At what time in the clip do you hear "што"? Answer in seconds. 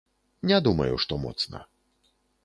1.03-1.19